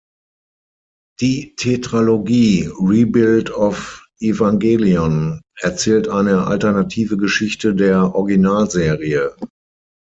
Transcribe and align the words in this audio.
Die 1.19 1.53
Tetralogie 1.57 2.71
„Rebuild 2.79 3.51
of 3.51 4.03
Evangelion“ 4.19 5.41
erzählt 5.59 6.07
eine 6.07 6.47
alternative 6.47 7.17
Geschichte 7.17 7.75
der 7.75 8.15
Originalserie. 8.15 9.35